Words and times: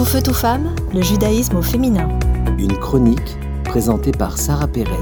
Tout 0.00 0.06
feu, 0.06 0.22
tout 0.22 0.32
femme, 0.32 0.74
le 0.94 1.02
judaïsme 1.02 1.56
au 1.56 1.62
féminin. 1.62 2.08
Une 2.58 2.74
chronique 2.78 3.36
présentée 3.64 4.12
par 4.12 4.38
Sarah 4.38 4.66
Pérez. 4.66 4.96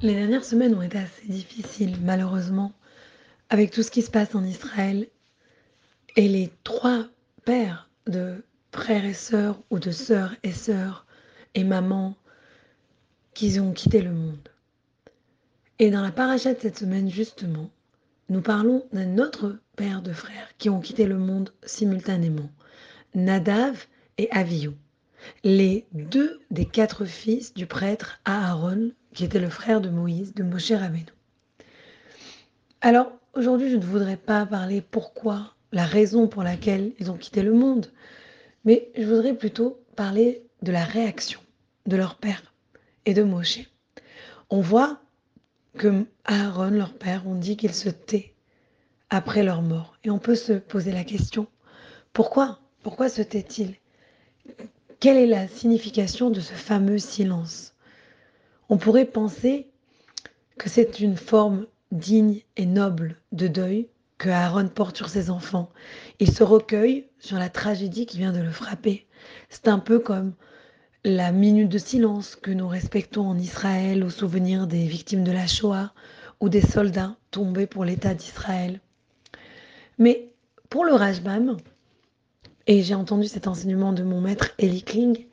Les 0.00 0.14
dernières 0.14 0.46
semaines 0.46 0.74
ont 0.74 0.80
été 0.80 0.96
assez 0.96 1.26
difficiles, 1.28 1.98
malheureusement, 2.00 2.72
avec 3.50 3.72
tout 3.72 3.82
ce 3.82 3.90
qui 3.90 4.00
se 4.00 4.10
passe 4.10 4.34
en 4.34 4.42
Israël 4.42 5.06
et 6.16 6.28
les 6.30 6.50
trois 6.64 7.08
pères 7.44 7.90
de 8.06 8.42
frères 8.72 9.04
et 9.04 9.12
sœurs 9.12 9.60
ou 9.68 9.78
de 9.78 9.90
sœurs 9.90 10.34
et 10.44 10.52
sœurs 10.52 11.04
et 11.54 11.62
mamans 11.62 12.16
qui 13.34 13.60
ont 13.60 13.72
quitté 13.72 14.00
le 14.00 14.12
monde. 14.12 14.48
Et 15.78 15.90
dans 15.90 16.00
la 16.00 16.10
paracha 16.10 16.54
de 16.54 16.58
cette 16.58 16.78
semaine, 16.78 17.10
justement, 17.10 17.68
nous 18.28 18.40
parlons 18.40 18.86
d'un 18.92 19.18
autre 19.18 19.58
père 19.76 20.02
de 20.02 20.12
frères 20.12 20.48
qui 20.58 20.70
ont 20.70 20.80
quitté 20.80 21.06
le 21.06 21.18
monde 21.18 21.52
simultanément, 21.64 22.50
Nadav 23.14 23.86
et 24.18 24.30
Avihu, 24.30 24.70
les 25.44 25.86
deux 25.92 26.40
des 26.50 26.64
quatre 26.64 27.04
fils 27.04 27.54
du 27.54 27.66
prêtre 27.66 28.20
Aaron, 28.24 28.92
qui 29.12 29.24
était 29.24 29.40
le 29.40 29.50
frère 29.50 29.80
de 29.80 29.90
Moïse, 29.90 30.34
de 30.34 30.42
Moshe 30.42 30.72
Rabbeinu. 30.72 31.06
Alors, 32.80 33.12
aujourd'hui, 33.34 33.70
je 33.70 33.76
ne 33.76 33.84
voudrais 33.84 34.16
pas 34.16 34.46
parler 34.46 34.80
pourquoi, 34.80 35.54
la 35.72 35.84
raison 35.84 36.28
pour 36.28 36.42
laquelle 36.42 36.92
ils 36.98 37.10
ont 37.10 37.16
quitté 37.16 37.42
le 37.42 37.52
monde, 37.52 37.86
mais 38.64 38.90
je 38.96 39.04
voudrais 39.04 39.34
plutôt 39.34 39.82
parler 39.96 40.42
de 40.62 40.72
la 40.72 40.84
réaction 40.84 41.40
de 41.86 41.96
leur 41.96 42.16
père 42.16 42.42
et 43.04 43.14
de 43.14 43.22
Moshe. 43.22 43.70
On 44.50 44.60
voit 44.60 45.01
que 45.78 46.04
Aaron, 46.24 46.70
leur 46.70 46.94
père, 46.94 47.26
ont 47.26 47.34
dit 47.34 47.56
qu'il 47.56 47.74
se 47.74 47.88
tait 47.88 48.34
après 49.10 49.42
leur 49.42 49.62
mort. 49.62 49.96
Et 50.04 50.10
on 50.10 50.18
peut 50.18 50.34
se 50.34 50.52
poser 50.52 50.92
la 50.92 51.04
question, 51.04 51.46
pourquoi 52.12 52.60
Pourquoi 52.82 53.08
se 53.08 53.22
tait-il? 53.22 53.76
Quelle 55.00 55.16
est 55.16 55.26
la 55.26 55.48
signification 55.48 56.30
de 56.30 56.40
ce 56.40 56.52
fameux 56.52 56.98
silence? 56.98 57.74
On 58.68 58.76
pourrait 58.76 59.04
penser 59.04 59.68
que 60.58 60.68
c'est 60.68 61.00
une 61.00 61.16
forme 61.16 61.66
digne 61.90 62.40
et 62.56 62.66
noble 62.66 63.20
de 63.32 63.48
deuil 63.48 63.88
que 64.18 64.28
Aaron 64.28 64.68
porte 64.68 64.96
sur 64.96 65.08
ses 65.08 65.30
enfants. 65.30 65.70
Il 66.20 66.30
se 66.30 66.44
recueille 66.44 67.08
sur 67.18 67.38
la 67.38 67.48
tragédie 67.48 68.06
qui 68.06 68.18
vient 68.18 68.32
de 68.32 68.40
le 68.40 68.50
frapper. 68.50 69.06
C'est 69.50 69.68
un 69.68 69.78
peu 69.78 69.98
comme 69.98 70.34
la 71.04 71.32
minute 71.32 71.68
de 71.68 71.78
silence 71.78 72.36
que 72.36 72.52
nous 72.52 72.68
respectons 72.68 73.26
en 73.26 73.36
Israël 73.36 74.04
au 74.04 74.10
souvenir 74.10 74.68
des 74.68 74.86
victimes 74.86 75.24
de 75.24 75.32
la 75.32 75.48
Shoah 75.48 75.92
ou 76.38 76.48
des 76.48 76.60
soldats 76.60 77.16
tombés 77.32 77.66
pour 77.66 77.84
l'État 77.84 78.14
d'Israël. 78.14 78.80
Mais 79.98 80.30
pour 80.68 80.84
le 80.84 80.92
Rajbam, 80.92 81.56
et 82.68 82.82
j'ai 82.82 82.94
entendu 82.94 83.26
cet 83.26 83.48
enseignement 83.48 83.92
de 83.92 84.04
mon 84.04 84.20
maître 84.20 84.52
Eli 84.58 84.82
Kling, 84.82 85.26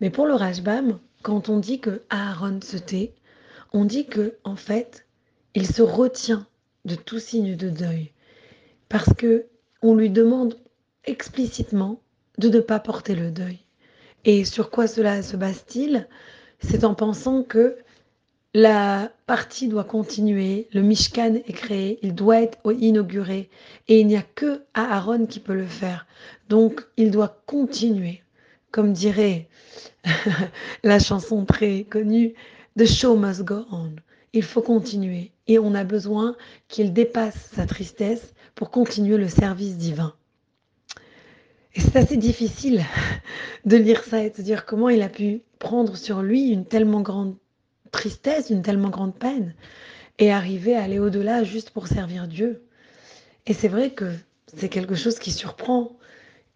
mais 0.00 0.10
pour 0.10 0.26
le 0.26 0.34
Rajbam, 0.34 0.98
quand 1.22 1.48
on 1.48 1.58
dit 1.58 1.80
que 1.80 2.02
Aaron 2.10 2.60
se 2.60 2.76
tait, 2.76 3.14
on 3.72 3.86
dit 3.86 4.04
que 4.04 4.36
en 4.44 4.56
fait, 4.56 5.06
il 5.54 5.66
se 5.66 5.80
retient 5.80 6.46
de 6.84 6.96
tout 6.96 7.18
signe 7.18 7.56
de 7.56 7.70
deuil 7.70 8.12
parce 8.90 9.14
que 9.14 9.46
on 9.80 9.94
lui 9.94 10.10
demande 10.10 10.58
explicitement 11.04 11.98
de 12.36 12.50
ne 12.50 12.60
pas 12.60 12.78
porter 12.78 13.14
le 13.14 13.30
deuil. 13.30 13.63
Et 14.24 14.44
sur 14.44 14.70
quoi 14.70 14.86
cela 14.86 15.22
se 15.22 15.36
base-t-il? 15.36 16.08
C'est 16.60 16.84
en 16.84 16.94
pensant 16.94 17.42
que 17.42 17.76
la 18.54 19.10
partie 19.26 19.68
doit 19.68 19.84
continuer, 19.84 20.68
le 20.72 20.80
Mishkan 20.80 21.34
est 21.34 21.52
créé, 21.52 21.98
il 22.02 22.14
doit 22.14 22.40
être 22.40 22.58
inauguré, 22.72 23.50
et 23.88 24.00
il 24.00 24.06
n'y 24.06 24.16
a 24.16 24.22
que 24.22 24.62
Aaron 24.74 25.26
qui 25.26 25.40
peut 25.40 25.54
le 25.54 25.66
faire. 25.66 26.06
Donc, 26.48 26.86
il 26.96 27.10
doit 27.10 27.42
continuer, 27.46 28.22
comme 28.70 28.92
dirait 28.92 29.48
la 30.84 30.98
chanson 31.00 31.44
très 31.44 31.82
connue, 31.82 32.34
The 32.78 32.86
show 32.86 33.16
must 33.16 33.42
go 33.42 33.66
on. 33.70 33.90
Il 34.32 34.42
faut 34.42 34.62
continuer, 34.62 35.32
et 35.48 35.58
on 35.58 35.74
a 35.74 35.84
besoin 35.84 36.36
qu'il 36.68 36.92
dépasse 36.92 37.50
sa 37.54 37.66
tristesse 37.66 38.34
pour 38.54 38.70
continuer 38.70 39.16
le 39.16 39.28
service 39.28 39.76
divin. 39.76 40.14
Et 41.74 41.80
c'est 41.80 41.96
assez 41.96 42.16
difficile 42.16 42.84
de 43.64 43.76
lire 43.76 44.04
ça 44.04 44.22
et 44.22 44.30
de 44.30 44.36
se 44.36 44.42
dire 44.42 44.64
comment 44.64 44.88
il 44.88 45.02
a 45.02 45.08
pu 45.08 45.42
prendre 45.58 45.96
sur 45.96 46.22
lui 46.22 46.48
une 46.48 46.66
tellement 46.66 47.00
grande 47.00 47.36
tristesse, 47.90 48.50
une 48.50 48.62
tellement 48.62 48.90
grande 48.90 49.14
peine, 49.14 49.54
et 50.18 50.32
arriver 50.32 50.76
à 50.76 50.82
aller 50.82 50.98
au-delà 50.98 51.44
juste 51.44 51.70
pour 51.70 51.86
servir 51.86 52.28
Dieu. 52.28 52.62
Et 53.46 53.54
c'est 53.54 53.68
vrai 53.68 53.90
que 53.90 54.12
c'est 54.56 54.68
quelque 54.68 54.94
chose 54.94 55.18
qui 55.18 55.32
surprend 55.32 55.96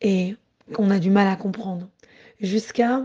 et 0.01 0.37
qu'on 0.73 0.91
a 0.91 0.99
du 0.99 1.11
mal 1.11 1.27
à 1.27 1.37
comprendre. 1.37 1.89
Jusqu'à 2.41 3.03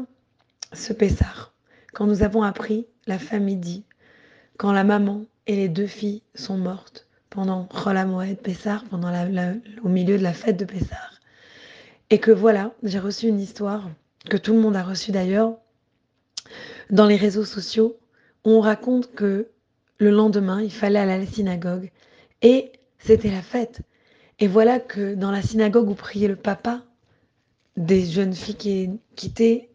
ce 0.74 0.94
Pessar, 0.94 1.53
quand 1.94 2.06
nous 2.06 2.24
avons 2.24 2.44
appris, 2.44 2.85
la 3.07 3.19
famille 3.19 3.57
dit, 3.57 3.84
quand 4.57 4.72
la 4.72 4.84
maman 4.84 5.25
et 5.47 5.56
les 5.56 5.69
deux 5.69 5.88
filles 5.88 6.22
sont 6.35 6.57
mortes 6.57 7.07
pendant 7.30 7.68
Rola 7.72 8.06
Pessar, 8.41 8.84
pendant 8.85 9.12
au 9.84 9.90
milieu 9.90 10.18
de 10.18 10.24
la 10.24 10.34
fête 10.34 10.57
de 10.57 10.66
Pessar, 10.66 11.12
et 12.13 12.19
que 12.19 12.29
voilà, 12.29 12.75
j'ai 12.84 13.00
reçu 13.00 13.28
une 13.28 13.40
histoire 13.40 13.90
que 14.29 14.38
tout 14.38 14.53
le 14.53 14.59
monde 14.59 14.75
a 14.75 14.84
reçue 14.84 15.12
d'ailleurs 15.12 15.57
dans 16.91 17.07
les 17.07 17.16
réseaux 17.16 17.44
sociaux. 17.44 17.97
Où 18.46 18.51
on 18.51 18.59
raconte 18.59 19.16
que 19.16 19.47
le 19.97 20.12
lendemain, 20.12 20.62
il 20.62 20.72
fallait 20.72 21.00
aller 21.00 21.13
à 21.13 21.18
la 21.18 21.25
synagogue 21.25 21.90
et 22.44 22.72
c'était 23.00 23.31
la 23.31 23.41
fête. 23.41 23.81
Et 24.38 24.47
voilà 24.47 24.79
que 24.79 25.16
dans 25.16 25.31
la 25.31 25.41
synagogue 25.41 25.90
où 25.90 25.96
priait 25.96 26.28
le 26.28 26.35
papa 26.35 26.84
des 27.78 28.06
jeunes 28.06 28.35
filles 28.35 28.57
qui 28.57 28.90
quitté 29.16 29.72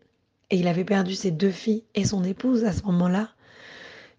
et 0.50 0.58
il 0.58 0.68
avait 0.68 0.84
perdu 0.84 1.16
ses 1.16 1.32
deux 1.32 1.50
filles 1.50 1.82
et 1.96 2.04
son 2.04 2.22
épouse 2.22 2.64
à 2.64 2.72
ce 2.72 2.84
moment-là. 2.84 3.30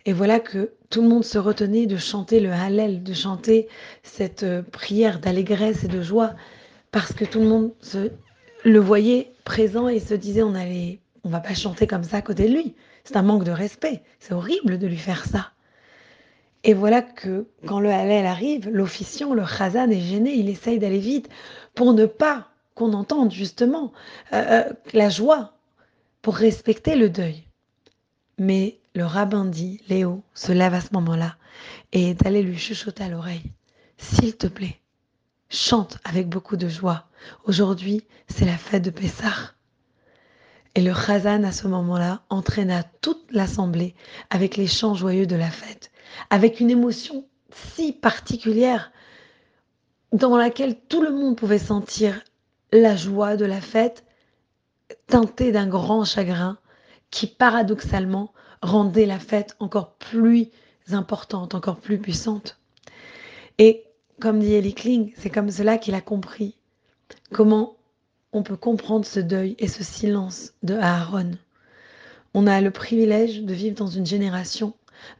Et 0.06 0.12
voilà 0.12 0.42
que 0.42 0.74
tout 0.90 1.02
le 1.02 1.08
monde 1.08 1.24
se 1.24 1.38
retenait 1.38 1.86
de 1.86 1.96
chanter 1.96 2.42
le 2.42 2.52
Hallel, 2.52 3.02
de 3.02 3.14
chanter 3.14 3.70
cette 4.04 4.44
euh, 4.44 4.62
prière 4.62 5.22
d'allégresse 5.22 5.86
et 5.86 5.88
de 5.88 6.02
joie 6.02 6.36
parce 6.92 7.14
que 7.14 7.26
tout 7.26 7.40
le 7.40 7.48
monde 7.48 7.74
le 8.66 8.80
voyait 8.80 9.34
présent 9.44 9.88
et 9.88 10.00
se 10.00 10.14
disait 10.14 10.44
on 10.44 10.56
allait, 10.56 11.00
va 11.24 11.40
pas 11.40 11.54
chanter 11.54 11.88
comme 11.88 12.04
ça 12.04 12.18
à 12.18 12.22
côté 12.22 12.48
de 12.48 12.54
lui. 12.54 12.76
C'est 13.04 13.18
un 13.18 13.22
manque 13.22 13.44
de 13.44 13.52
respect. 13.52 14.04
C'est 14.20 14.34
horrible 14.34 14.78
de 14.78 14.88
lui 14.88 14.98
faire 14.98 15.26
ça. 15.26 15.52
Et 16.64 16.74
voilà 16.74 17.02
que 17.02 17.48
quand 17.66 17.80
le 17.80 17.90
Hallel 17.90 18.26
arrive, 18.26 18.70
l'officiant, 18.70 19.34
le 19.34 19.46
Chazan 19.46 19.90
est 19.90 20.02
gêné, 20.02 20.34
il 20.34 20.50
essaye 20.50 20.78
d'aller 20.78 21.00
vite 21.00 21.30
pour 21.74 21.94
ne 21.94 22.06
pas 22.06 22.50
qu'on 22.76 22.94
entende 22.94 23.32
justement 23.32 23.94
euh, 24.34 24.44
euh, 24.68 24.74
la 24.94 25.10
joie, 25.10 25.54
pour 26.22 26.36
respecter 26.36 26.96
le 26.96 27.10
deuil. 27.10 27.44
Mais 28.38 28.80
le 28.94 29.06
rabbin 29.06 29.46
dit, 29.46 29.82
Léo 29.88 30.24
se 30.34 30.52
lève 30.52 30.74
à 30.74 30.82
ce 30.82 30.94
moment-là 30.94 31.38
et 31.94 32.10
est 32.10 32.26
allé 32.26 32.42
lui 32.42 32.58
chuchoter 32.58 33.04
à 33.04 33.10
l'oreille, 33.10 33.52
S'il 33.98 34.36
te 34.36 34.48
plaît, 34.48 34.80
chante 35.50 35.98
avec 36.04 36.30
beaucoup 36.30 36.58
de 36.58 36.68
joie. 36.68 37.06
Aujourd'hui, 37.46 38.06
c'est 38.28 38.46
la 38.46 38.58
fête 38.58 38.84
de 38.84 38.90
Pessah. 38.90 39.54
Et 40.76 40.82
le 40.82 40.94
Chazan, 40.94 41.44
à 41.44 41.52
ce 41.52 41.68
moment-là, 41.68 42.22
entraîna 42.30 42.84
toute 43.02 43.32
l'assemblée 43.32 43.96
avec 44.30 44.56
les 44.56 44.68
chants 44.68 44.94
joyeux 44.94 45.26
de 45.26 45.36
la 45.36 45.50
fête, 45.50 45.92
avec 46.30 46.60
une 46.60 46.70
émotion 46.70 47.26
si 47.52 47.92
particulière 47.92 48.92
dans 50.14 50.38
laquelle 50.38 50.80
tout 50.88 51.02
le 51.02 51.12
monde 51.12 51.36
pouvait 51.36 51.60
sentir 51.60 52.22
la 52.72 52.96
joie 52.96 53.36
de 53.36 53.46
la 53.46 53.62
fête 53.62 54.06
teintée 55.08 55.52
d'un 55.52 55.68
grand 55.68 56.06
chagrin 56.06 56.58
qui 57.10 57.26
paradoxalement 57.26 58.32
rendait 58.62 59.08
la 59.08 59.20
fête 59.20 59.56
encore 59.60 59.96
plus 59.96 60.50
importante, 60.92 61.56
encore 61.56 61.78
plus 61.78 61.98
puissante. 61.98 62.60
Et 63.58 63.89
comme 64.20 64.40
dit 64.40 64.54
Eli 64.54 64.74
Kling, 64.74 65.14
c'est 65.18 65.30
comme 65.30 65.50
cela 65.50 65.78
qu'il 65.78 65.96
a 65.96 66.02
compris 66.02 66.56
comment 67.32 67.76
on 68.34 68.44
peut 68.44 68.58
comprendre 68.58 69.06
ce 69.06 69.20
deuil 69.20 69.56
et 69.60 69.68
ce 69.68 69.84
silence 69.84 70.54
de 70.62 70.76
Aaron. 70.76 71.32
On 72.34 72.46
a 72.46 72.62
le 72.62 72.72
privilège 72.72 73.42
de 73.42 73.54
vivre 73.54 73.76
dans 73.76 73.88
une 73.88 74.06
génération 74.06 74.74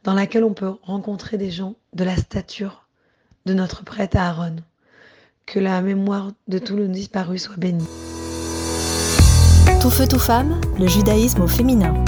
dans 0.04 0.14
laquelle 0.14 0.44
on 0.44 0.54
peut 0.54 0.74
rencontrer 0.82 1.38
des 1.38 1.50
gens 1.50 1.74
de 1.94 2.04
la 2.04 2.16
stature 2.16 2.86
de 3.46 3.54
notre 3.54 3.84
prêtre 3.84 4.16
Aaron. 4.16 4.56
Que 5.46 5.58
la 5.58 5.82
mémoire 5.82 6.30
de 6.46 6.58
tous 6.58 6.76
nos 6.76 6.86
disparus 6.86 7.42
soit 7.42 7.56
bénie. 7.56 7.88
Tout 9.80 9.90
feu, 9.90 10.06
tout 10.06 10.20
femme, 10.20 10.60
le 10.78 10.86
judaïsme 10.86 11.42
au 11.42 11.48
féminin. 11.48 12.04